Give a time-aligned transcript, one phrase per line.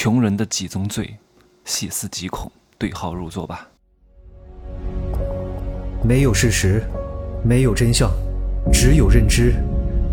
[0.00, 1.16] 穷人的几宗罪，
[1.64, 2.48] 细思极恐。
[2.78, 3.68] 对号入座吧。
[6.04, 6.84] 没有事实，
[7.44, 8.08] 没有真相，
[8.72, 9.54] 只有认知，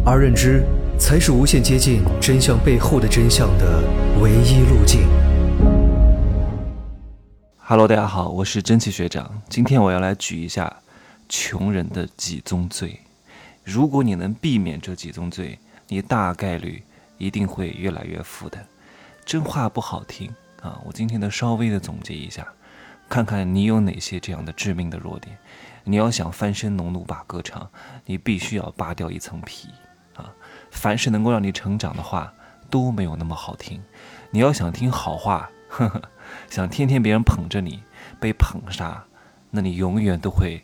[0.03, 0.63] 而认知
[0.97, 3.83] 才是无限接近真相背后的真相的
[4.19, 5.07] 唯一路径。
[7.59, 9.39] Hello，大家好，我是蒸汽学长。
[9.49, 10.77] 今天我要来举一下
[11.29, 12.99] 穷人的几宗罪。
[13.63, 15.59] 如果你能避免这几宗罪，
[15.89, 16.81] 你大概率
[17.19, 18.57] 一定会越来越富的。
[19.25, 20.31] 真话不好听
[20.61, 20.79] 啊！
[20.85, 22.47] 我今天的稍微的总结一下，
[23.09, 25.35] 看看你有哪些这样的致命的弱点。
[25.83, 27.67] 你要想翻身农奴把歌唱，
[28.05, 29.69] 你必须要扒掉一层皮
[30.15, 30.31] 啊！
[30.69, 32.31] 凡是能够让你成长的话，
[32.69, 33.81] 都没有那么好听。
[34.29, 36.01] 你要想听好话，呵呵，
[36.47, 37.81] 想天天别人捧着你，
[38.19, 39.03] 被捧杀，
[39.49, 40.63] 那你永远都会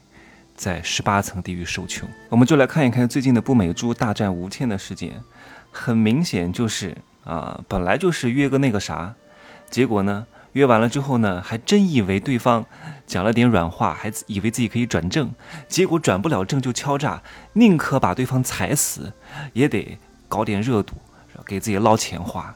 [0.55, 2.07] 在十八层地狱受穷。
[2.29, 5.23] 我们就来看一看最近的不美猪大战吴倩的事件，
[5.71, 6.95] 很明显就是。
[7.23, 9.13] 啊，本来就是约个那个啥，
[9.69, 12.65] 结果呢，约完了之后呢，还真以为对方
[13.05, 15.31] 讲了点软话，还以为自己可以转正，
[15.67, 17.21] 结果转不了正就敲诈，
[17.53, 19.13] 宁可把对方踩死，
[19.53, 20.95] 也得搞点热度，
[21.45, 22.55] 给自己捞钱花。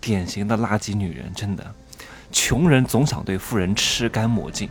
[0.00, 1.74] 典型的垃圾女人，真的，
[2.32, 4.68] 穷人总想对富人吃干抹净，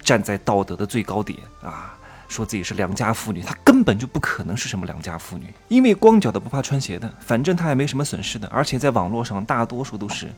[0.00, 1.96] 站在道德的最高点啊。
[2.28, 10.28] 说自己是良家妇女，她根本就不可能是什么良家妇女，因为光脚的不怕穿鞋的，反正她也没什么损失的，而且在网络上大多数都是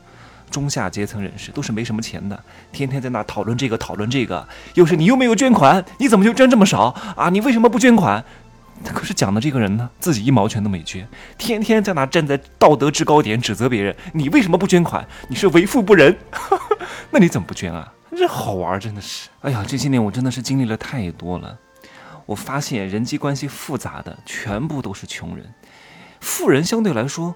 [0.49, 7.29] 中下阶层人士，都是没什么钱的，天天在那讨论这个讨论这个，又是你又没有捐款，你怎么就捐这么少啊？
[7.29, 8.23] 你为什么不捐款？
[8.93, 15.03] 可是讲的这个人呢，自己一毛钱都没捐，天天在那站在道德制高点指责别人，你为什么不捐款？
[15.27, 16.15] 你是为富不仁，
[17.09, 17.91] 那你怎么不捐啊？
[18.15, 21.57] 这好玩，真的是，哎呀，这些年我真的是经历了太多了。
[22.27, 25.51] 我发现人际关系复杂的全部都是穷人，
[26.19, 27.33] 富人相对来说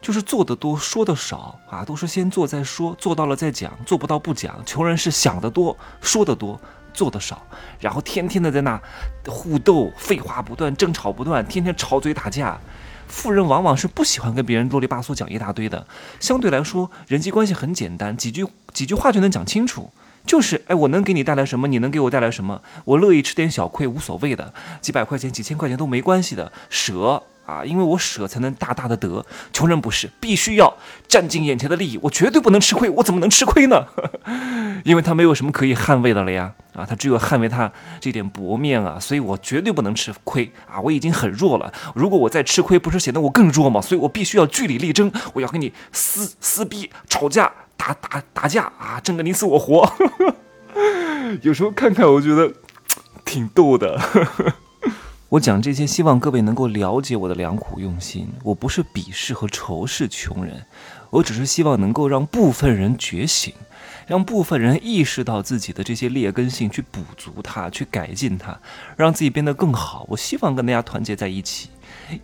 [0.00, 4.64] 就是做的多说的少啊，都是先做再说，做到了再讲，做不到不讲。
[4.64, 6.60] 穷人是想的多说的多，
[6.92, 7.44] 做的少，
[7.80, 8.80] 然后天天的在那
[9.26, 12.60] 互斗，废话不断，争吵不断，天天吵嘴打架。
[13.08, 15.86] 富人往往是不喜欢跟别人啰里吧嗦讲一大堆的，
[16.20, 19.90] 相对来说人际关系很简单，几句几句话就能讲清楚。
[20.26, 21.68] 就是哎，我能给你带来什么？
[21.68, 22.60] 你能给我带来什么？
[22.84, 29.24] 我乐意吃点小亏，无所谓的，几百块钱、几千块钱都没关系的，舍啊，因为我舍才能大大的得。
[29.52, 30.76] 穷人不是，必须要
[31.06, 33.86] 占尽眼前的利益，我绝对不能吃亏，我怎么能吃亏呢？
[34.84, 37.70] 因为他没有什么可以捍卫的了呀，啊，他只有捍卫他
[38.00, 43.80] 这点薄面啊，所以我绝对不能吃亏啊，我已经很弱了，如果我再吃亏，不是显得我更弱吗？
[43.80, 47.52] 所以我必须要据理力争，我要跟你撕撕逼、吵架。
[47.76, 49.90] 打打打架啊，争个你死我活。
[51.42, 52.52] 有时候看看，我觉得
[53.24, 54.00] 挺逗的。
[55.28, 58.28] 我讲这些，希望各位能够了解我的良苦用心。
[58.44, 60.64] 我不是鄙视和仇视穷人，
[61.10, 63.52] 我只是希望能够让部分人觉醒，
[64.06, 68.56] 让部分人意识到自己的这些劣根性，去补足它，去改进它，
[68.96, 70.06] 让自己变得更好。
[70.08, 71.70] 我希望跟大家团结在一起。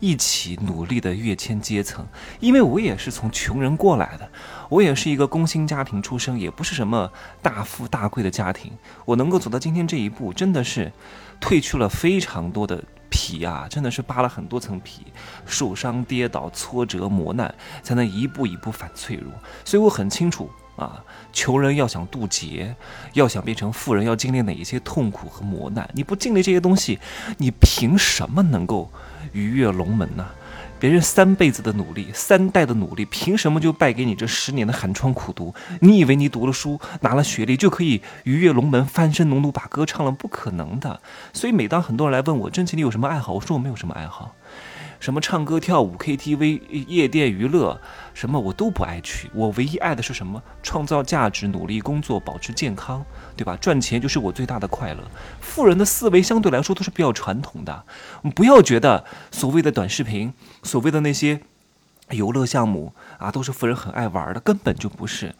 [0.00, 2.06] 一起努力的跃迁阶层，
[2.40, 4.28] 因为我也是从穷人过来的，
[4.68, 7.10] 我也是一个工薪家庭出生，也不是什么
[7.40, 8.72] 大富大贵的家庭。
[9.04, 10.92] 我能够走到今天这一步，真的是
[11.40, 15.06] 褪去了非常多的皮啊，真的是扒了很多层皮，
[15.44, 19.32] 受伤、跌倒、挫折、磨难，才能一步一步反脆弱。
[19.64, 22.74] 所以我很清楚啊，穷人要想渡劫，
[23.12, 25.88] 要想变成富人，要经历哪一些痛苦和磨难。
[25.92, 26.98] 你不经历这些东西，
[27.38, 28.90] 你凭什么能够？
[29.32, 30.26] 鱼跃龙门呢！
[30.78, 35.54] 别人三辈子的努力，三代的努力，凭什么就败给你这十年的寒窗苦读？
[35.80, 40.10] 你以为你读了书，拿了学历就可以鱼跃龙门、翻身农奴把歌唱了？
[40.10, 41.00] 不可能的！
[41.32, 43.34] 所以每当很多人来问我，真奇你有什么爱好？
[43.34, 44.34] 我说我没有什么爱好。
[45.02, 47.80] 什么唱歌跳舞 KTV 夜店娱乐，
[48.14, 49.28] 什么我都不爱去。
[49.34, 50.40] 我唯一爱的是什么？
[50.62, 53.04] 创造价值，努力工作，保持健康，
[53.36, 53.56] 对吧？
[53.60, 55.02] 赚钱就是我最大的快乐。
[55.40, 57.84] 富人的思维相对来说都是比较传统的，
[58.36, 60.32] 不要觉得所谓的短视频，
[60.62, 61.40] 所谓的那些
[62.10, 65.34] 游乐项目啊，都是富人很爱玩的，根本就不是。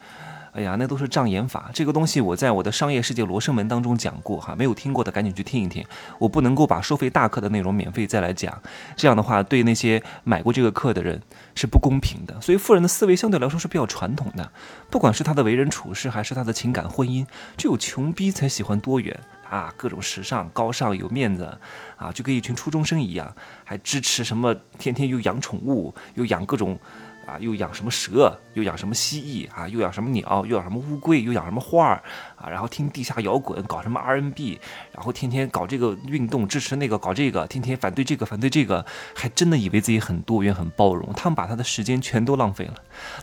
[0.53, 1.71] 哎呀，那都是障眼法。
[1.73, 5.83] 这个东西我在我的商业世界罗生门当中讲过哈，没有听过的赶紧去听一听。
[6.19, 8.61] 我不能够把收费大课的内容免费再来讲，
[8.95, 11.19] 这样的话对那些买过这个课的人
[11.55, 12.39] 是不公平的。
[12.39, 14.51] 所以富人的思维相对来说是比较传统的，
[14.91, 17.25] 不管是他的为人处事，还是他的情感婚姻，
[17.57, 21.57] 只有穷逼才喜欢多元啊，各种时尚、高尚、有面子
[21.97, 26.77] 啊，就跟一群初中生一样，还支持什么天天又养宠物，又养各种。
[27.25, 32.03] 啊，又养什么蛇，又养什么蜥蜴啊，又养什么鸟，又养什么乌龟，又养什么花儿
[32.35, 34.59] 啊，然后听地下摇滚，搞什么 R&B，
[34.93, 38.85] 然后天天搞这个运动，支持那个，搞这个，天天反对这个，反对这个，
[39.15, 41.11] 还真的以为自己很多元、很包容。
[41.13, 42.75] 他们把他的时间全都浪费了，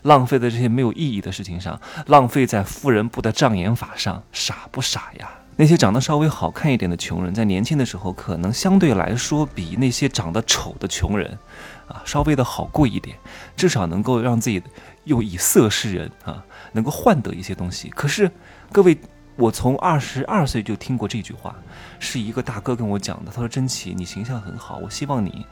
[0.03, 5.29] 浪费在这些没有意义的事情上，浪费在富人部的障眼法上，傻不傻呀？
[5.57, 11.37] 那些长得稍微好看一点的穷人，在年轻的时候，可能相对来说比那些长得丑的穷人。
[11.91, 13.17] 啊，稍微的好过一点，
[13.55, 14.61] 至少能够让自己
[15.03, 17.89] 又以色示人啊，能够换得一些东西。
[17.89, 18.31] 可是，
[18.71, 18.97] 各位，
[19.35, 21.55] 我从二十二岁就听过这句话，
[21.99, 23.31] 是一个大哥跟我讲的。
[23.31, 25.45] 他说：“真奇，你形象很好，我希望你，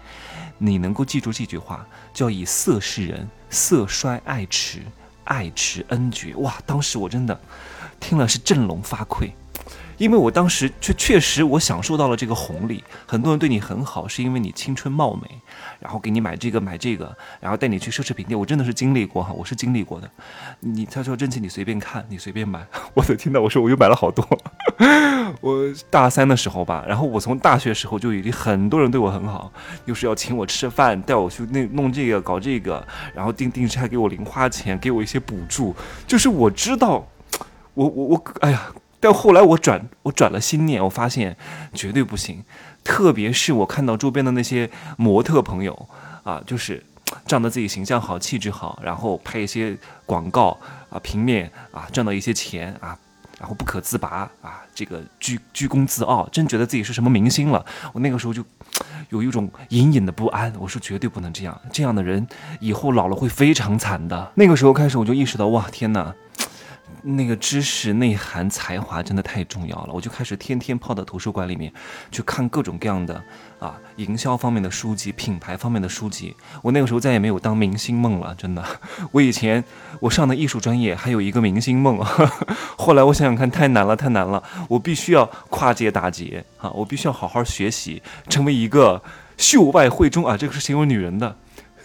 [0.57, 4.79] 你能够记住这句话，叫以色示人，色衰爱弛，
[5.23, 7.39] 爱弛恩绝。”哇，当时我真的
[7.99, 9.31] 听了是振聋发聩。
[9.99, 15.27] 因为我当时确确实我享受到了这个红利，很多人对你很好，是因为你青春貌美，
[15.77, 20.09] 然后给你买这个买这个，然后带你去奢侈品店，我真的是经历过哈，我是经历过的。
[20.61, 24.25] 你他说真奇，你随便看，你随便买，我的天呐，我说我又买了好多。
[25.41, 29.51] 我大三的时候吧，然后我从大学时候就已经很多人对我很好，
[29.83, 32.81] 又是要请我吃饭，带我去那弄这个搞这个，
[33.13, 35.75] 然后定定时还给我零花钱，给我一些补助，
[36.07, 37.05] 就是我知道，
[37.73, 38.71] 我我我，哎呀。
[38.99, 41.37] 但后来我转我转了心念，我发现
[41.73, 42.43] 绝对不行。
[42.83, 45.87] 特别是我看到周边的那些模特朋友
[46.23, 46.83] 啊，就是
[47.25, 50.57] 仗着自己形象好、气质好，然后拍一些广告
[50.89, 52.97] 啊、平面啊，赚到一些钱啊，
[53.37, 57.63] 然后不可自拔啊，这个居居功自傲，真觉得自己是什么明星了。
[57.93, 58.43] 我那个时候就
[59.09, 62.25] 有一种隐隐的不安，我说绝对不能这样，这样的人
[62.59, 64.31] 以后老了会非常惨的。
[64.35, 66.15] 那个时候开始我就意识到，哇，天哪！
[67.03, 71.71] 那个知识内涵、才华真的太重要了，我就开始天天泡到图书馆里面
[72.11, 73.23] 去看各种各样的
[73.59, 76.35] 啊，营销方面的书籍、品牌方面的书籍。
[76.61, 78.63] 我那个时候再也没有当明星梦了，真的。
[79.11, 79.63] 我以前
[79.99, 81.97] 我上的艺术专业还有一个明星梦，
[82.77, 84.43] 后来我想想看，太难了，太难了。
[84.67, 86.69] 我必须要跨界打劫啊！
[86.71, 89.01] 我必须要好好学习，成为一个
[89.37, 91.37] 秀外慧中啊，这个是形容女人的，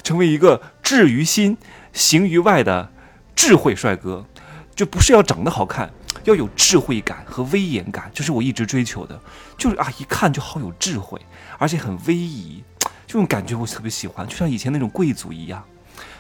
[0.03, 1.57] 成为一个智于心、
[1.93, 2.91] 行于外的
[3.35, 4.27] 智慧帅哥。
[4.75, 5.91] 就不是要长得好看，
[6.25, 9.19] 要有智慧感和威严感，这是我一直追求的。
[9.57, 11.21] 就是啊，一看就好有智慧，
[11.59, 12.63] 而且很威仪，
[13.07, 15.63] 这种感觉我特别喜欢，就像以前那种贵族一样，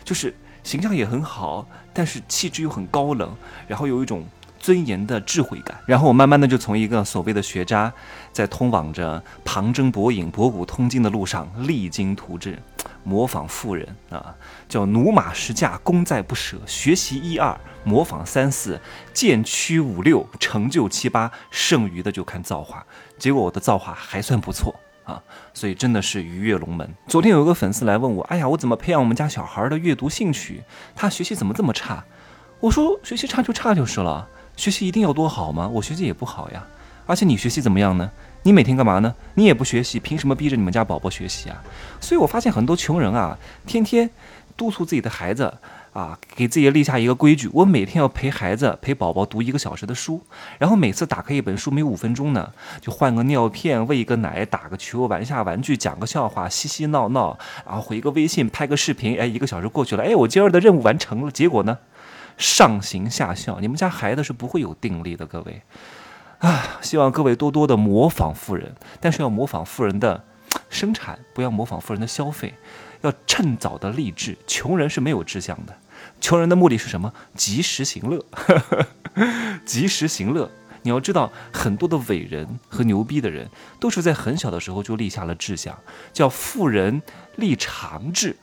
[0.04, 3.34] 就是形象也很好，但是气质又很高冷，
[3.66, 4.24] 然后有一种
[4.60, 5.76] 尊严的智慧感。
[5.86, 7.92] 然后我慢慢的就从一个所谓的学渣，
[8.32, 12.58] 在通往着旁征博引、博古通今的路上励精图治。
[13.04, 14.34] 模仿富人啊，
[14.68, 18.80] 叫驽马十驾，功在不舍；学习一二，模仿三四，
[19.12, 22.84] 渐趋五六，成就七八，剩余的就看造化。
[23.18, 24.74] 结果我的造化还算不错
[25.04, 25.22] 啊，
[25.52, 26.92] 所以真的是鱼跃龙门。
[27.06, 30.64] 昨天有一个粉丝来问我，哎呀，我怎么培养我们家小孩的阅读兴趣？
[30.96, 32.02] 他学习怎么这么差？
[32.60, 35.68] 我说学习差就差就是了，学习一定要多好吗？
[35.68, 36.66] 我学习也不好呀。
[37.06, 38.10] 而且你学习怎么样呢？
[38.42, 39.14] 你每天干嘛呢？
[39.34, 41.62] 你也不学习，凭什么逼着你们家宝宝学习啊？
[42.00, 44.10] 所以我发现很多穷人啊，天天
[44.56, 45.54] 督促自己的孩子
[45.94, 50.22] 啊，给自己立下一个规矩：我每天要陪孩子、陪宝宝读一个小时的书。
[50.58, 59.18] 然后每次打开一本书，没五分钟呢，就换个尿片、喂一个奶、打个球、玩下玩具、讲个笑话、嬉嬉闹闹，然后回个微信、拍个视频。
[59.18, 61.30] 哎，一个小时过去了，哎，我今儿的任务完成了。
[61.30, 61.78] 结果呢，
[62.36, 63.58] 上行下效。
[63.60, 65.62] 你们家孩子是不会有定力的，各位。
[66.44, 70.22] 啊，希望各位多多的模仿富人，但是要模仿富人的
[70.68, 72.52] 生产，不要模仿富人的消费，
[73.00, 74.36] 要趁早的立志。
[74.46, 75.74] 穷人是没有志向的，
[76.20, 77.14] 穷人的目的是什么？
[77.34, 78.22] 及时行乐，
[79.64, 80.50] 及时行乐。
[80.82, 83.48] 你要知道，很多的伟人和牛逼的人，
[83.80, 85.78] 都是在很小的时候就立下了志向，
[86.12, 87.00] 叫富人
[87.36, 88.36] 立长志，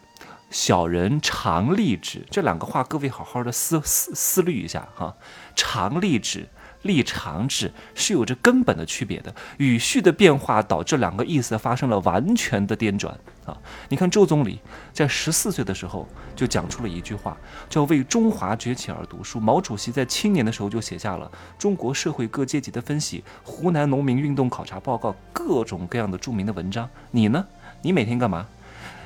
[0.50, 2.26] 小人常立志。
[2.32, 5.16] 这两个话，各位好好的思思思虑一下哈，
[5.56, 6.50] 常立志。
[6.84, 13.14] 立长志是有着根本的区别的，语序的变化导致两个意思发生了完全的颠转
[13.46, 13.56] 啊！
[13.90, 14.60] 你看周总理
[14.92, 17.38] 在十四岁的时候就讲出了一句话，
[17.70, 19.40] 叫“为中华崛起而读书”。
[19.42, 21.30] 毛主席在青年的时候就写下了
[21.62, 26.90] 《中国社会各阶级的分析》《湖南农民运动考察报告》各种各样的著名的文章。
[27.12, 27.46] 你呢？
[27.84, 28.48] 你每天干嘛？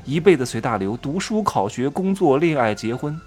[0.06, 3.20] 一辈子随大流，读书、考学、工作、恋爱、结婚。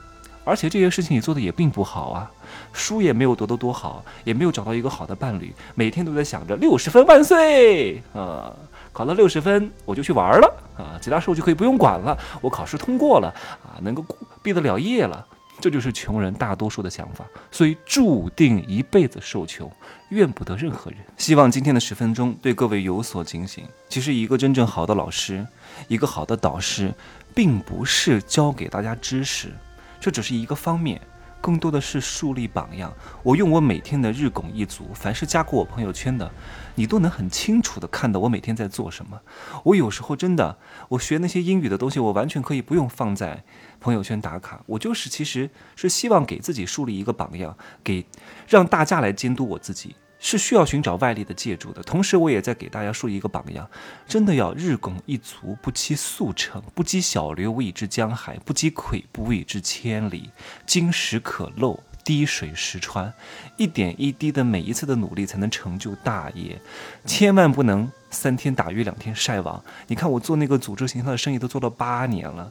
[0.48, 2.30] 而且这些事情你做的也并不好啊，
[2.72, 8.50] 书也没有读得多好，也没有找到一个好的伴侣，每天都在想着六十分万岁啊，
[8.92, 13.28] 考了六十分我就去玩了啊，其他事我就可以不用管了，我考试通过了
[13.62, 14.02] 啊，能够
[14.42, 15.26] 毕得了业了，
[15.60, 19.70] 这就是穷人大多数的想法，所以注定一辈子受穷，
[20.08, 20.98] 怨不得任何人。
[21.18, 23.64] 希望今天的十分钟对各位有所警醒。
[23.90, 25.46] 其实一个真正好的老师，
[25.88, 26.94] 一个好的导师。
[27.34, 29.52] 并不是教给大家知识，
[30.00, 31.00] 这只是一个方面。
[31.40, 32.92] 更多的是树立榜样。
[33.22, 36.28] 我用我每天的日拱一卒，凡是加过我朋友圈的，
[36.74, 39.20] 你都能很清楚的看到我每天在做什么。
[39.62, 43.44] 我有时候真的，我学那些英语的东西，我完全可以不用放在
[43.78, 44.60] 朋友圈打卡。
[44.66, 48.04] 我就是其实是希望给自己树立一个榜样，给
[48.48, 49.94] 让大家来监督我自己。
[50.20, 53.68] 是需要寻找外力的借助的，同时我也在给大家树立一个榜样，
[54.06, 60.30] 真的要日拱一卒，不期速成，不积小流无以至江海，不积跬步无以至千里，
[60.66, 63.12] 金石可镂，滴水石穿，
[63.56, 66.60] 一点一滴的每一次的努力才能成就大业，
[67.04, 69.62] 千万不能三天打鱼两天晒网。
[69.86, 72.50] 你看我做那个组织形象的生意都做了八年了，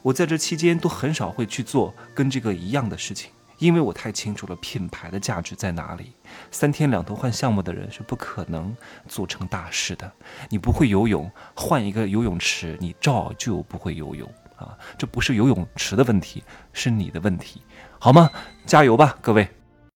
[0.00, 3.30] 我在这期间都很少会去做跟这个一样的事情。
[3.58, 6.12] 因为我太清楚了品牌的价值在哪里，
[6.50, 8.76] 三天两头换项目的人是不可能
[9.08, 10.10] 做成大事的。
[10.48, 14.76] 你不会游泳，换一个游泳池，你照旧不会游泳啊！
[14.98, 16.42] 这不是游泳池的问题，
[16.72, 17.62] 是你的问题，
[17.98, 18.30] 好吗？
[18.66, 19.48] 加油吧，各位！